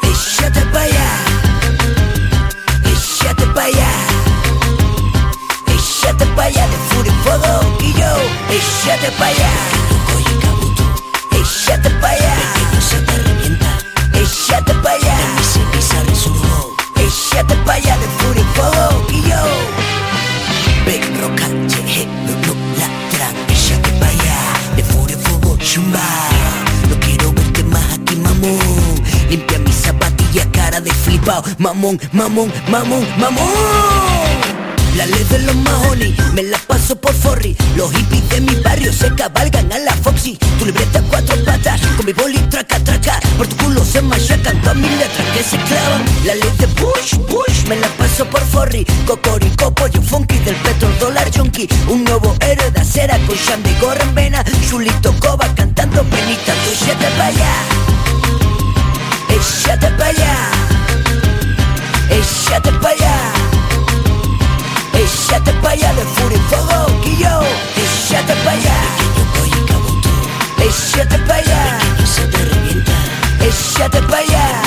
[0.02, 1.10] Échate pa' allá.
[2.92, 3.90] Échate pa' allá.
[5.74, 8.12] Échate pa' allá de furia y fuego yo.
[8.58, 9.50] Échate pa' allá.
[10.16, 11.40] Oye.
[11.40, 12.34] Échate pa' allá.
[12.54, 12.96] Pequeño se
[14.62, 15.16] te pa' allá.
[15.16, 16.76] De mi ceniza resurjo.
[16.96, 19.01] Échate pa' allá de furia y fuego
[25.72, 26.00] chumba.
[26.90, 28.58] No quiero verte más aquí, mamón.
[29.30, 31.42] Limpia mis zapatillas, cara de flipao.
[31.56, 34.51] Mamón, mamón, mamón, mamón.
[34.96, 37.56] La ley de los mahones, me la paso por forri.
[37.76, 40.36] Los hippies de mi barrio se cabalgan a la Foxy.
[40.58, 43.18] Tu libreta cuatro patas, con mi boli traca traca.
[43.38, 46.04] Por tu culo se machacan todas mis letras que se clavan.
[46.26, 48.84] La ley de Bush, Bush, me la paso por forri.
[49.06, 51.68] Cocorico, pollo funky del petrol dólar junkie.
[51.88, 54.44] Un nuevo héroe de acera con Shandy gorra en vena.
[54.68, 57.54] Chulito Coba cantando penita, échate pa' allá.
[59.30, 60.50] Échate pa' allá.
[62.10, 63.51] Échate pa' allá
[65.02, 66.86] Échate pa' allá de furia y fuego
[67.18, 67.40] yo
[67.76, 68.76] Échate pa' allá.
[70.58, 71.78] Échate pa' allá.
[72.04, 72.92] Se te revienta
[73.40, 74.62] Échate pa' allá.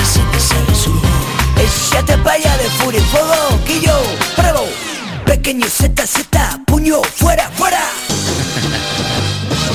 [1.58, 4.02] Échate pa' allá de furia y fuego yo
[4.36, 4.68] Pruebo
[5.24, 7.80] Pequeño Z Z Puño fuera fuera.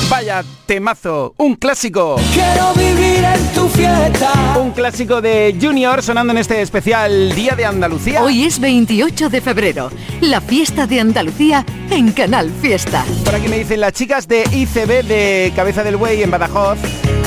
[0.09, 2.15] Vaya temazo, un clásico.
[2.31, 4.31] Quiero vivir en tu fiesta.
[4.57, 8.23] Un clásico de Junior sonando en este especial Día de Andalucía.
[8.23, 9.91] Hoy es 28 de febrero,
[10.21, 13.03] la fiesta de Andalucía en Canal Fiesta.
[13.25, 16.77] Por aquí me dicen las chicas de ICB de Cabeza del Buey en Badajoz.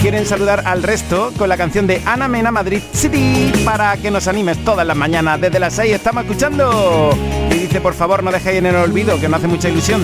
[0.01, 4.26] Quieren saludar al resto con la canción de Ana Mena Madrid City para que nos
[4.26, 5.38] animes todas las mañanas.
[5.38, 7.11] Desde las 6 estamos escuchando.
[7.51, 10.03] Y dice, por favor, no dejéis en el olvido, que me hace mucha ilusión.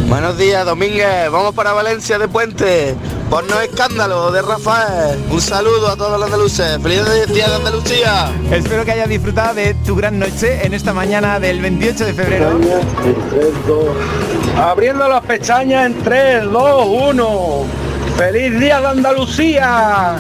[0.09, 1.31] Buenos días, Domínguez.
[1.31, 2.95] Vamos para Valencia de Puente.
[3.31, 5.19] Por no escándalo de Rafael.
[5.31, 6.79] Un saludo a todos los andaluces.
[6.83, 7.01] Feliz
[7.33, 8.31] día de Andalucía.
[8.51, 12.61] Espero que hayas disfrutado de tu gran noche en esta mañana del 28 de febrero.
[14.59, 17.65] Abriendo las pestañas en 3, 2, 1.
[18.17, 20.17] Feliz día de Andalucía.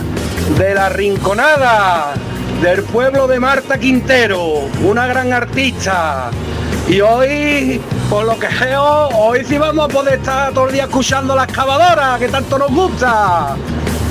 [0.59, 2.15] De la Rinconada.
[2.61, 4.69] Del pueblo de Marta Quintero.
[4.85, 6.31] Una gran artista.
[6.89, 7.81] Y hoy,
[8.11, 11.45] por lo que veo, hoy sí vamos a poder estar todo el día escuchando la
[11.45, 13.57] excavadora, que tanto nos gusta.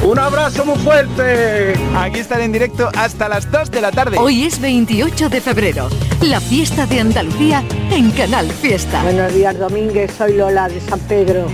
[0.03, 1.73] Un abrazo muy fuerte.
[1.95, 4.17] Aquí estaré en directo hasta las 2 de la tarde.
[4.17, 5.89] Hoy es 28 de febrero,
[6.21, 9.03] la fiesta de Andalucía en Canal Fiesta.
[9.03, 10.11] Buenos días, Domínguez.
[10.17, 11.45] Soy Lola de San Pedro.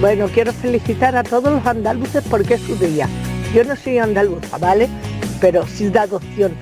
[0.00, 3.06] Bueno, quiero felicitar a todos los andaluces porque es su día.
[3.54, 4.88] Yo no soy andaluza, ¿vale?
[5.42, 6.52] Pero sí de adopción.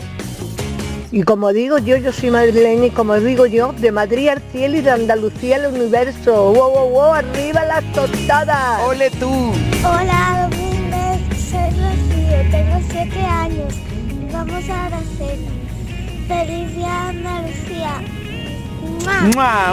[1.13, 4.79] Y como digo yo, yo soy madrileña y como digo yo, de Madrid al cielo
[4.79, 6.53] y de Andalucía al universo.
[6.53, 7.13] ¡Wow, wow, wow!
[7.15, 8.81] ¡Arriba las tostadas!
[8.89, 9.53] ¡Ole tú!
[9.85, 11.21] Hola, Domínguez.
[11.51, 13.75] Soy Rocío, tengo siete años.
[13.75, 15.49] y Vamos a Araceli.
[16.27, 18.03] Feliz día de Andalucía.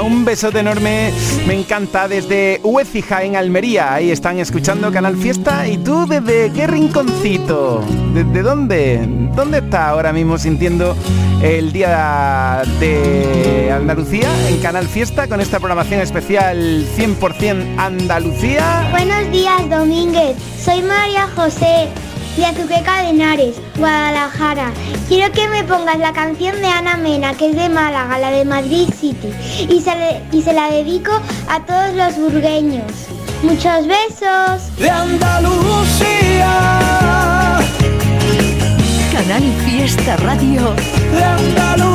[0.04, 1.12] Un besote enorme,
[1.48, 3.94] me encanta desde Huecija en Almería.
[3.94, 5.68] Ahí están escuchando Canal Fiesta.
[5.68, 7.84] ¿Y tú desde qué rinconcito?
[8.14, 9.06] ¿Desde dónde?
[9.36, 10.96] ¿Dónde está ahora mismo sintiendo
[11.42, 18.88] el día de Andalucía en Canal Fiesta con esta programación especial 100% Andalucía?
[18.92, 20.38] Buenos días, Domínguez.
[20.64, 21.90] Soy María José
[22.38, 24.72] de Azuqueca de Henares, Guadalajara.
[25.08, 28.44] Quiero que me pongas la canción de Ana Mena, que es de Málaga, la de
[28.46, 29.30] Madrid City,
[29.70, 31.12] y se, le- y se la dedico
[31.50, 32.92] a todos los burgueños.
[33.44, 34.76] Muchos besos.
[34.78, 36.50] De Andalucía.
[39.12, 40.74] Canal Fiesta Radio.
[41.16, 41.95] De Andalucía.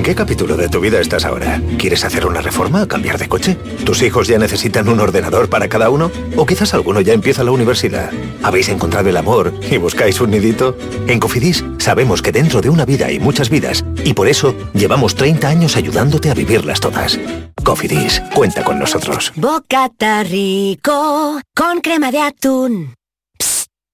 [0.00, 1.60] ¿En qué capítulo de tu vida estás ahora?
[1.76, 3.58] ¿Quieres hacer una reforma o cambiar de coche?
[3.84, 6.10] ¿Tus hijos ya necesitan un ordenador para cada uno?
[6.38, 8.10] ¿O quizás alguno ya empieza la universidad?
[8.42, 10.74] ¿Habéis encontrado el amor y buscáis un nidito?
[11.06, 15.16] En Cofidis sabemos que dentro de una vida hay muchas vidas y por eso llevamos
[15.16, 17.18] 30 años ayudándote a vivirlas todas.
[17.62, 19.34] Cofidis, cuenta con nosotros.
[19.36, 22.94] Bocata rico con crema de atún.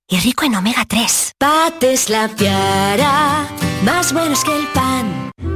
[0.08, 1.32] Y rico en omega 3.
[1.36, 3.48] Pates la piara,
[3.84, 4.95] más buenos que el pan.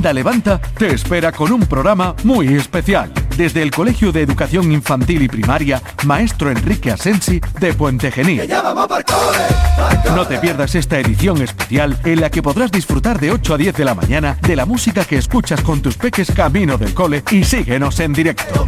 [0.00, 3.12] Anda Levanta te espera con un programa muy especial.
[3.36, 8.48] Desde el Colegio de Educación Infantil y Primaria, Maestro Enrique Asensi de Puente Genil.
[10.14, 13.76] No te pierdas esta edición especial en la que podrás disfrutar de 8 a 10
[13.76, 17.44] de la mañana de la música que escuchas con tus peques camino del cole y
[17.44, 18.66] síguenos en directo.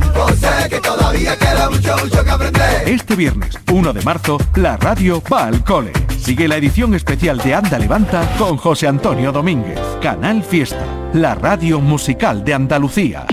[2.87, 5.93] Este viernes 1 de marzo, la radio va al cole.
[6.19, 9.79] Sigue la edición especial de Anda Levanta con José Antonio Domínguez.
[10.01, 13.27] Canal Fiesta, la radio musical de Andalucía.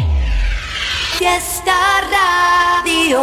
[1.19, 1.75] Fiesta
[2.13, 3.19] Radio.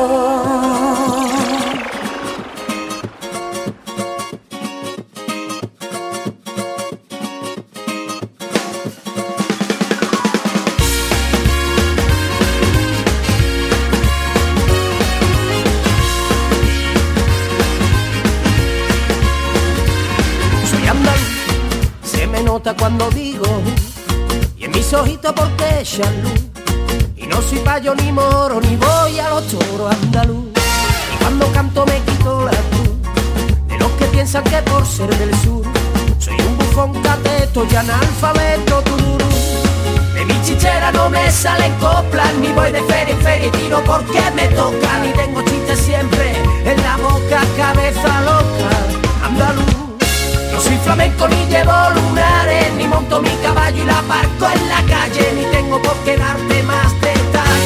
[22.78, 23.46] Cuando digo,
[24.58, 26.45] y en mis ojitos porque echan luz.
[27.36, 30.46] No soy payo ni moro, ni voy a los toros andaluz.
[31.12, 35.34] Y cuando canto me quito la cruz, de los que piensan que por ser del
[35.40, 35.62] sur,
[36.18, 39.28] soy un bufón cateto y analfabeto tururú.
[40.14, 43.84] De mi chichera no me salen coplas, ni voy de feria en feria y tiro
[43.84, 44.98] porque me toca.
[45.00, 46.32] Ni tengo chistes siempre
[46.64, 48.70] en la boca, cabeza loca,
[49.26, 49.76] andaluz.
[50.54, 54.82] No soy flamenco ni llevo lunares, ni monto mi caballo y la parco en la
[54.88, 56.94] calle, ni tengo por qué darte más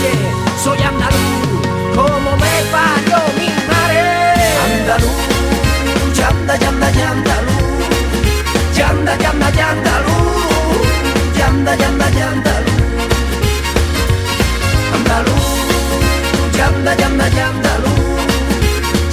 [0.01, 0.63] detalles.
[0.63, 4.03] Soy andaluz, como me parió mi madre.
[4.65, 5.21] Andaluz,
[6.19, 7.87] yanda, yanda, yandaluz,
[8.77, 10.87] yanda, yanda, yandaluz,
[11.39, 12.81] yanda, yanda, yandaluz.
[14.95, 15.49] Andaluz,
[16.59, 18.21] yanda, yanda, yandaluz,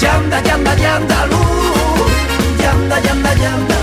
[0.02, 2.12] yanda, yanda, yandaluz,
[2.64, 3.76] yanda, yanda, yandaluz.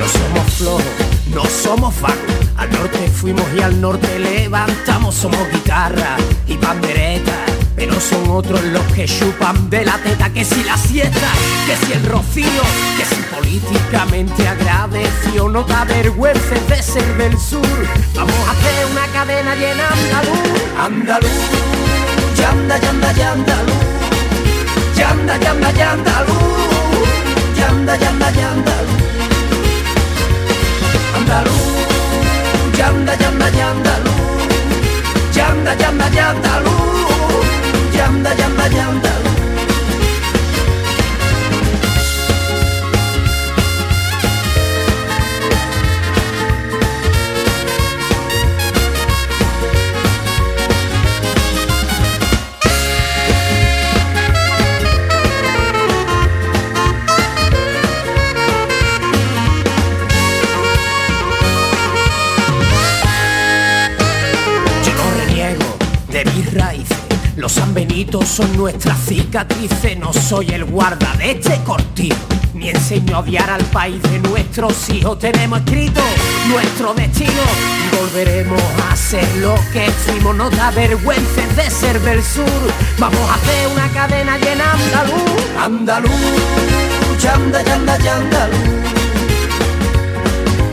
[0.00, 0.84] No somos flojos,
[1.34, 2.32] no somos vagos.
[3.22, 5.14] Fuimos y al norte levantamos.
[5.14, 6.16] Somos guitarra
[6.48, 7.30] y pandereta.
[7.76, 10.28] Pero son otros los que chupan de la teta.
[10.30, 11.30] Que si la siesta,
[11.64, 12.62] que si el rocío,
[12.96, 15.48] que si políticamente agradecido.
[15.48, 17.62] No da vergüenza de ser del sur.
[18.16, 20.50] Vamos a hacer una cadena llena andaluz.
[20.80, 21.30] Andaluz,
[22.36, 23.72] yanda, yanda, yandaluz.
[24.96, 26.36] Yanda, yanda, yandaluz.
[27.56, 29.02] Yanda, yanda, yandaluz.
[31.16, 31.91] Andaluz,
[32.78, 35.36] Yanda, yanda, yanda, luz.
[35.36, 37.46] Yanda, yanda, yanda, luz.
[37.98, 39.31] Yanda, yanda, yanda, luz.
[68.02, 69.96] Sanbenitos son nuestras cicatrices.
[69.96, 72.16] No soy el guarda de este cortijo.
[72.52, 75.20] Ni enseño a odiar al país de nuestros hijos.
[75.20, 76.00] Tenemos escrito
[76.48, 77.42] nuestro destino.
[77.96, 80.34] Volveremos a ser lo que fuimos.
[80.34, 82.44] No da vergüenza de ser del sur.
[82.98, 85.56] Vamos a hacer una cadena llena andaluz.
[85.60, 88.58] Andaluz, yanda, yanda, yandaluz.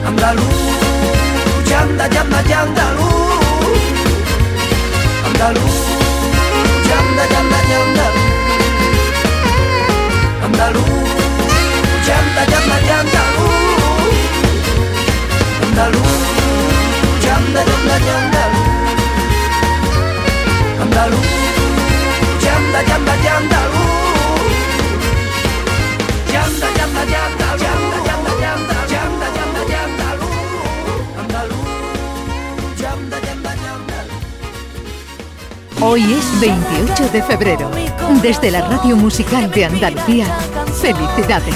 [0.07, 0.45] Andaluz,
[1.69, 3.09] yanda, yanda, yandaluz.
[5.27, 5.88] Andaluz,
[15.79, 16.11] andaluz,
[17.23, 18.67] ya andaluz, ya andaluz,
[20.81, 21.27] andaluz,
[22.43, 23.89] ya andaluz, ya andaluz,
[26.33, 26.81] ya andaluz,
[28.41, 30.29] ya andaluz, ya andaluz,
[31.19, 31.59] andaluz.
[35.81, 37.71] Hoy es 28 de febrero.
[38.21, 40.25] Desde la Radio Musical de Andalucía,
[40.81, 41.55] felicidades.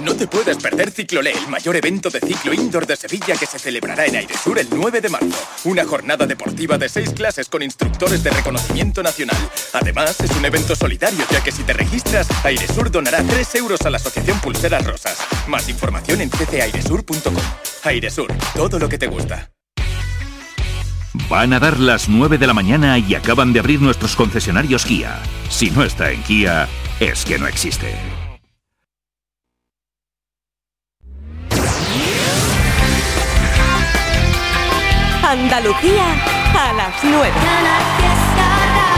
[0.00, 3.58] No te puedes perder Ciclolé, el mayor evento de ciclo indoor de Sevilla que se
[3.58, 5.48] celebrará en Airesur el 9 de marzo.
[5.64, 9.36] Una jornada deportiva de seis clases con instructores de reconocimiento nacional.
[9.72, 13.90] Además, es un evento solidario, ya que si te registras, Airesur donará 3 euros a
[13.90, 15.18] la Asociación Pulseras Rosas.
[15.48, 17.34] Más información en ccairesur.com.
[17.82, 19.50] Airesur, todo lo que te gusta.
[21.28, 25.20] Van a dar las 9 de la mañana y acaban de abrir nuestros concesionarios Kia.
[25.50, 26.68] Si no está en Kia,
[27.00, 27.96] es que no existe.
[35.28, 36.06] Andalucía
[36.54, 38.27] a las 9.